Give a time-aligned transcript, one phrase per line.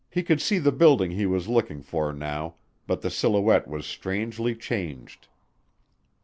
[0.09, 2.55] He could see the building he was looking for now,
[2.87, 5.27] but the silhouette was strangely changed.